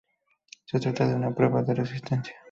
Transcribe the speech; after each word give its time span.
Se 0.65 0.79
trataba 0.79 1.11
de 1.11 1.15
una 1.15 1.35
prueba 1.35 1.61
de 1.61 1.75
resistencia. 1.75 2.33